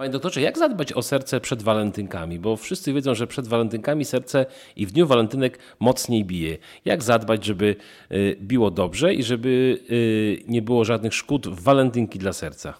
Panie 0.00 0.12
doktorze, 0.12 0.40
jak 0.40 0.58
zadbać 0.58 0.92
o 0.92 1.02
serce 1.02 1.40
przed 1.40 1.62
walentynkami? 1.62 2.38
Bo 2.38 2.56
wszyscy 2.56 2.92
wiedzą, 2.92 3.14
że 3.14 3.26
przed 3.26 3.48
walentynkami 3.48 4.04
serce 4.04 4.46
i 4.76 4.86
w 4.86 4.92
dniu 4.92 5.06
walentynek 5.06 5.58
mocniej 5.80 6.24
bije. 6.24 6.58
Jak 6.84 7.02
zadbać, 7.02 7.44
żeby 7.44 7.76
y, 8.12 8.36
biło 8.40 8.70
dobrze 8.70 9.14
i 9.14 9.22
żeby 9.22 9.78
y, 9.90 10.42
nie 10.48 10.62
było 10.62 10.84
żadnych 10.84 11.14
szkód 11.14 11.48
w 11.48 11.62
walentynki 11.62 12.18
dla 12.18 12.32
serca? 12.32 12.74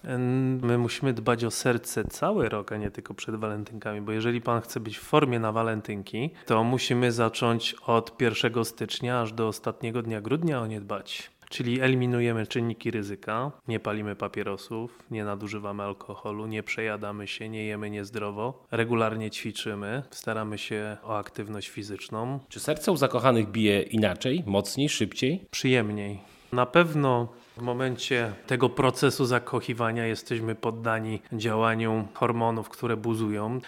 My 0.63 0.79
musimy 0.79 1.13
dbać 1.13 1.45
o 1.45 1.51
serce 1.51 2.05
cały 2.05 2.49
rok, 2.49 2.73
a 2.73 2.77
nie 2.77 2.91
tylko 2.91 3.15
przed 3.15 3.37
walentynkami, 3.37 4.01
bo 4.01 4.13
jeżeli 4.13 4.41
pan 4.41 4.61
chce 4.61 4.81
być 4.81 4.99
w 4.99 5.03
formie 5.03 5.39
na 5.39 5.53
walentynki, 5.53 6.31
to 6.47 6.65
musimy 6.65 7.13
zacząć 7.13 7.75
od 7.87 8.21
1 8.21 8.65
stycznia 8.65 9.21
aż 9.21 9.33
do 9.33 9.49
ostatniego 9.49 10.03
dnia 10.03 10.21
grudnia 10.21 10.61
o 10.61 10.67
nie 10.67 10.81
dbać. 10.81 11.31
Czyli 11.51 11.81
eliminujemy 11.81 12.47
czynniki 12.47 12.91
ryzyka, 12.91 13.53
nie 13.69 13.81
palimy 13.81 14.17
papierosów, 14.17 14.99
nie 15.11 15.25
nadużywamy 15.25 15.83
alkoholu, 15.83 16.47
nie 16.47 16.63
przejadamy 16.63 17.27
się, 17.27 17.49
nie 17.49 17.65
jemy 17.65 17.91
niezdrowo, 17.91 18.65
regularnie 18.71 19.31
ćwiczymy, 19.31 20.03
staramy 20.11 20.59
się 20.59 20.97
o 21.03 21.19
aktywność 21.19 21.69
fizyczną. 21.69 22.41
Czy 22.49 22.61
serce 22.61 22.93
u 22.93 22.97
zakochanych 22.97 23.49
bije 23.51 23.83
inaczej, 23.83 24.43
mocniej, 24.47 24.89
szybciej? 24.89 25.47
Przyjemniej. 25.51 26.19
Na 26.53 26.67
pewno 26.67 27.29
w 27.61 27.63
momencie 27.63 28.33
tego 28.47 28.69
procesu 28.69 29.27
zakochiwania 29.27 30.07
jesteśmy 30.07 30.55
poddani 30.55 31.23
działaniu 31.33 32.09
hormonów, 32.15 32.69
które 32.69 32.97
buzują. 32.97 33.61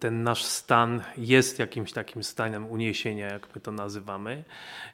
Ten 0.00 0.22
nasz 0.22 0.44
stan 0.44 1.02
jest 1.16 1.58
jakimś 1.58 1.92
takim 1.92 2.24
stanem 2.24 2.66
uniesienia, 2.66 3.26
jak 3.26 3.54
my 3.54 3.60
to 3.60 3.72
nazywamy, 3.72 4.44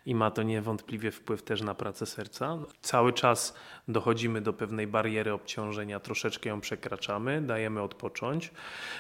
i 0.07 0.15
ma 0.15 0.31
to 0.31 0.43
niewątpliwie 0.43 1.11
wpływ 1.11 1.43
też 1.43 1.63
na 1.63 1.75
pracę 1.75 2.07
serca. 2.07 2.59
Cały 2.83 3.13
czas 3.13 3.55
dochodzimy 3.89 4.41
do 4.41 4.53
pewnej 4.53 4.87
bariery 4.87 5.33
obciążenia, 5.33 6.01
troszeczkę 6.01 6.49
ją 6.49 6.61
przekraczamy, 6.61 7.43
dajemy 7.43 7.83
odpocząć. 7.83 8.51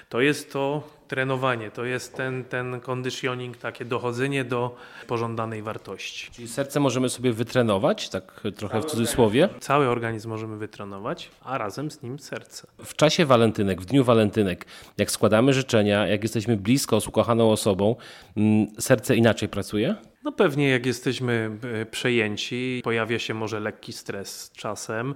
To 0.09 0.20
jest 0.20 0.52
to 0.52 0.82
trenowanie, 1.09 1.70
to 1.70 1.84
jest 1.84 2.15
ten, 2.15 2.45
ten 2.45 2.80
conditioning, 2.80 3.57
takie 3.57 3.84
dochodzenie 3.84 4.45
do 4.45 4.77
pożądanej 5.07 5.62
wartości. 5.62 6.30
Czyli 6.32 6.49
serce 6.49 6.80
możemy 6.80 7.09
sobie 7.09 7.32
wytrenować, 7.32 8.09
tak 8.09 8.40
trochę 8.57 8.80
w 8.80 8.84
cudzysłowie? 8.84 9.46
Cały 9.61 9.89
organizm 9.89 10.29
możemy 10.29 10.57
wytrenować, 10.57 11.30
a 11.45 11.59
razem 11.59 11.91
z 11.91 12.02
nim 12.02 12.19
serce. 12.19 12.66
W 12.85 12.95
czasie 12.95 13.27
walentynek, 13.27 13.83
w 13.83 13.85
dniu 13.85 14.05
walentynek, 14.05 14.66
jak 14.99 15.11
składamy 15.11 15.52
życzenia, 15.52 16.07
jak 16.07 16.23
jesteśmy 16.23 16.57
blisko 16.57 17.01
z 17.01 17.09
ukochaną 17.09 17.51
osobą, 17.51 17.97
mm, 18.37 18.67
serce 18.79 19.17
inaczej 19.17 19.49
pracuje? 19.49 19.95
No 20.27 20.32
pewnie 20.32 20.69
jak 20.69 20.87
jesteśmy 20.87 21.59
e, 21.63 21.87
przejęci, 21.87 22.80
pojawia 22.85 23.19
się 23.19 23.35
może 23.35 23.60
lekki 23.60 23.93
stres 23.93 24.51
czasem, 24.57 25.15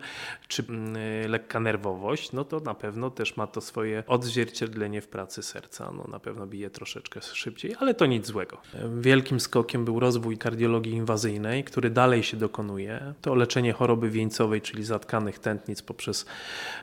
czy 0.48 0.64
mm, 0.69 0.97
e, 0.97 1.28
lekka 1.28 1.61
nerwowość, 1.61 2.33
no 2.33 2.44
to 2.44 2.61
na 2.61 2.75
pewno 2.75 3.11
też 3.11 3.36
ma 3.36 3.47
to 3.47 3.61
swoje 3.61 4.02
odzwierciedlenie 4.06 5.00
w 5.00 5.08
pracy 5.08 5.42
serca. 5.42 5.92
No 5.97 6.05
na 6.08 6.19
pewno 6.19 6.47
bije 6.47 6.70
troszeczkę 6.70 7.22
szybciej, 7.22 7.75
ale 7.78 7.94
to 7.94 8.06
nic 8.06 8.27
złego. 8.27 8.58
Wielkim 9.00 9.41
skokiem 9.41 9.84
był 9.84 10.00
rozwój 10.00 10.39
kardiologii 10.39 10.92
inwazyjnej, 10.92 11.64
który 11.64 11.91
dalej 11.91 12.22
się 12.22 12.36
dokonuje. 12.36 13.14
To 13.20 13.34
leczenie 13.34 13.72
choroby 13.72 14.11
wieńcowej, 14.11 14.61
czyli 14.61 14.84
zatkanych 14.84 15.39
tętnic 15.39 15.83
poprzez 15.83 16.27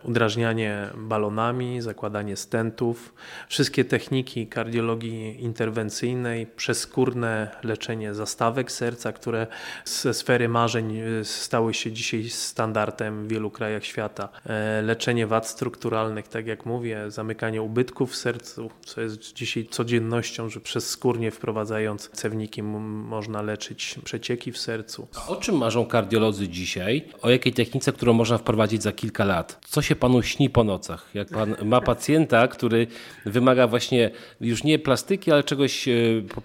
udrażnianie 0.04 0.90
balonami, 0.98 1.82
zakładanie 1.82 2.36
stentów. 2.36 3.14
Wszystkie 3.50 3.86
techniki 3.86 4.48
kardiologii 4.48 5.44
interwencyjnej, 5.44 6.48
przeskórne 6.48 7.52
leczenie 7.64 8.17
zastawek 8.18 8.72
serca, 8.72 9.12
które 9.12 9.48
ze 9.86 10.14
sfery 10.14 10.50
marzeń 10.50 10.98
y, 10.98 11.26
stały 11.26 11.74
się 11.74 11.92
dzisiaj 11.92 12.30
standardem 12.30 13.26
w 13.26 13.28
wielu 13.28 13.52
krajach 13.52 13.86
świata. 13.86 14.30
E, 14.46 14.82
leczenie 14.82 15.28
wad 15.28 15.48
strukturalnych, 15.48 16.28
tak 16.28 16.48
jak 16.48 16.66
mówię, 16.66 17.12
zamykanie 17.12 17.62
ubytków 17.62 18.12
w 18.12 18.16
sercu, 18.16 18.70
co 18.86 19.02
jest 19.02 19.34
dzisiaj 19.34 19.68
codziennością, 19.72 20.50
że 20.50 20.60
przez 20.60 20.90
skórnie 20.90 21.32
wprowadzając 21.32 22.10
cewniki 22.10 22.64
można 22.64 23.42
leczyć 23.42 23.96
przecieki 24.04 24.52
w 24.52 24.58
sercu. 24.58 25.08
A 25.16 25.28
o 25.28 25.36
czym 25.36 25.58
marzą 25.58 25.86
kardiolodzy 25.86 26.48
dzisiaj? 26.48 27.06
O 27.22 27.30
jakiej 27.30 27.54
technice, 27.54 27.94
którą 27.94 28.14
można 28.14 28.38
wprowadzić 28.38 28.84
za 28.84 28.92
kilka 28.92 29.26
lat? 29.26 29.60
Co 29.66 29.82
się 29.82 29.96
panu 29.96 30.22
śni 30.22 30.50
po 30.50 30.64
nocach? 30.64 31.10
Jak 31.14 31.28
pan 31.30 31.56
ma 31.66 31.82
pacjenta, 31.82 32.48
który 32.48 32.88
wymaga 33.26 33.68
właśnie 33.68 34.12
już 34.42 34.64
nie 34.64 34.80
plastyki, 34.80 35.32
ale 35.32 35.44
czegoś 35.44 35.88
e, 35.88 35.92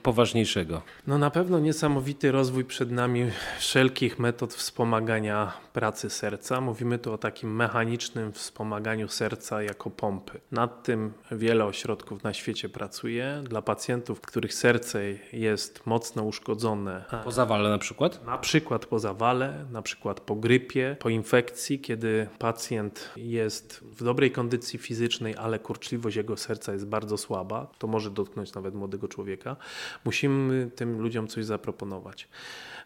poważniejszego? 0.02 0.82
No 1.06 1.18
na 1.18 1.30
pewno 1.30 1.58
niesamowity 1.62 2.32
rozwój 2.32 2.64
przed 2.64 2.90
nami 2.90 3.30
wszelkich 3.58 4.18
metod 4.18 4.54
wspomagania 4.54 5.52
pracy 5.72 6.10
serca. 6.10 6.60
Mówimy 6.60 6.98
tu 6.98 7.12
o 7.12 7.18
takim 7.18 7.56
mechanicznym 7.56 8.32
wspomaganiu 8.32 9.08
serca 9.08 9.62
jako 9.62 9.90
pompy. 9.90 10.40
Nad 10.52 10.82
tym 10.82 11.12
wiele 11.32 11.64
ośrodków 11.64 12.22
na 12.22 12.34
świecie 12.34 12.68
pracuje. 12.68 13.42
Dla 13.44 13.62
pacjentów, 13.62 14.20
których 14.20 14.54
serce 14.54 15.02
jest 15.32 15.86
mocno 15.86 16.22
uszkodzone. 16.22 17.04
Po 17.24 17.32
zawale 17.32 17.70
na 17.70 17.78
przykład? 17.78 18.26
Na 18.26 18.38
przykład 18.38 18.86
po 18.86 18.98
zawale, 18.98 19.66
na 19.70 19.82
przykład 19.82 20.20
po 20.20 20.36
grypie, 20.36 20.96
po 21.00 21.08
infekcji, 21.08 21.80
kiedy 21.80 22.28
pacjent 22.38 23.10
jest 23.16 23.80
w 23.84 24.04
dobrej 24.04 24.30
kondycji 24.30 24.78
fizycznej, 24.78 25.36
ale 25.36 25.58
kurczliwość 25.58 26.16
jego 26.16 26.36
serca 26.36 26.72
jest 26.72 26.86
bardzo 26.86 27.18
słaba, 27.18 27.66
to 27.78 27.86
może 27.86 28.10
dotknąć 28.10 28.54
nawet 28.54 28.74
młodego 28.74 29.08
człowieka. 29.08 29.56
Musimy 30.04 30.70
tym 30.70 31.00
ludziom 31.00 31.28
coś 31.28 31.44
zaproponować. 31.44 32.28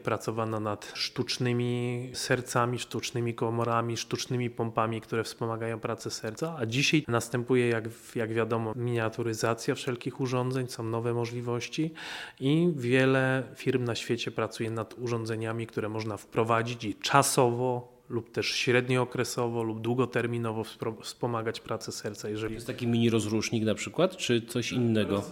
Pracowano 0.04 0.60
nad 0.60 0.92
sztucznymi 0.94 2.10
sercami, 2.14 2.75
sztucznymi 2.78 3.34
komorami, 3.34 3.96
sztucznymi 3.96 4.50
pompami, 4.50 5.00
które 5.00 5.24
wspomagają 5.24 5.80
pracę 5.80 6.10
serca, 6.10 6.56
a 6.58 6.66
dzisiaj 6.66 7.04
następuje, 7.08 7.68
jak, 7.68 7.84
jak 8.14 8.32
wiadomo, 8.32 8.72
miniaturyzacja 8.76 9.74
wszelkich 9.74 10.20
urządzeń, 10.20 10.68
są 10.68 10.82
nowe 10.82 11.14
możliwości 11.14 11.92
i 12.40 12.72
wiele 12.76 13.42
firm 13.56 13.84
na 13.84 13.94
świecie 13.94 14.30
pracuje 14.30 14.70
nad 14.70 14.94
urządzeniami, 14.98 15.66
które 15.66 15.88
można 15.88 16.16
wprowadzić 16.16 16.84
i 16.84 16.94
czasowo 16.94 17.95
lub 18.08 18.30
też 18.30 18.46
średniookresowo 18.46 19.62
lub 19.62 19.80
długoterminowo 19.80 20.64
wspomagać 21.02 21.60
pracę 21.60 21.92
serca. 21.92 22.28
Jeżeli... 22.28 22.54
Jest 22.54 22.66
taki 22.66 22.86
mini 22.86 23.10
rozrusznik 23.10 23.64
na 23.64 23.74
przykład, 23.74 24.16
czy 24.16 24.42
coś 24.42 24.72
innego? 24.72 25.22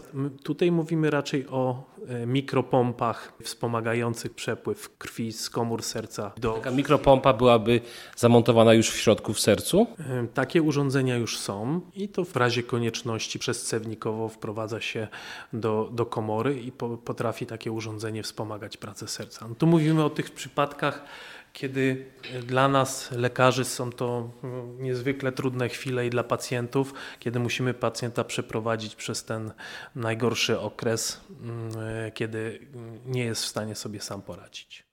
Tutaj 0.42 0.70
mówimy 0.72 1.10
raczej 1.10 1.46
o 1.48 1.82
e, 2.08 2.26
mikropompach 2.26 3.32
wspomagających 3.42 4.34
przepływ 4.34 4.96
krwi 4.98 5.32
z 5.32 5.50
komór 5.50 5.82
serca. 5.82 6.32
Do... 6.36 6.52
Taka 6.52 6.70
mikropompa 6.70 7.32
byłaby 7.32 7.80
zamontowana 8.16 8.74
już 8.74 8.90
w 8.90 8.96
środku 8.96 9.32
w 9.32 9.40
sercu? 9.40 9.86
Takie 10.34 10.62
urządzenia 10.62 11.16
już 11.16 11.38
są 11.38 11.80
i 11.94 12.08
to 12.08 12.24
w 12.24 12.36
razie 12.36 12.62
konieczności 12.62 13.38
przezcewnikowo 13.38 14.28
wprowadza 14.28 14.80
się 14.80 15.08
do, 15.52 15.90
do 15.92 16.06
komory 16.06 16.60
i 16.60 16.72
po, 16.72 16.96
potrafi 16.96 17.46
takie 17.46 17.72
urządzenie 17.72 18.22
wspomagać 18.22 18.76
pracę 18.76 19.08
serca. 19.08 19.48
No 19.48 19.54
tu 19.54 19.66
mówimy 19.66 20.04
o 20.04 20.10
tych 20.10 20.30
przypadkach, 20.30 21.04
kiedy 21.54 22.06
dla 22.42 22.68
nas, 22.68 23.10
lekarzy, 23.10 23.64
są 23.64 23.92
to 23.92 24.30
mm, 24.44 24.82
niezwykle 24.82 25.32
trudne 25.32 25.68
chwile 25.68 26.06
i 26.06 26.10
dla 26.10 26.24
pacjentów, 26.24 26.94
kiedy 27.18 27.38
musimy 27.38 27.74
pacjenta 27.74 28.24
przeprowadzić 28.24 28.94
przez 28.94 29.24
ten 29.24 29.52
najgorszy 29.94 30.60
okres, 30.60 31.20
mm, 31.42 31.70
kiedy 32.12 32.66
nie 33.06 33.24
jest 33.24 33.42
w 33.42 33.46
stanie 33.46 33.74
sobie 33.74 34.00
sam 34.00 34.22
poradzić. 34.22 34.84